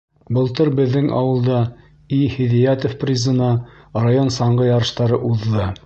[0.35, 1.59] Былтыр беҙҙең ауылда
[2.19, 2.21] И.
[2.37, 3.51] Һиҙиәтов призына
[4.07, 5.75] район саңғы ярыштары уҙҙы.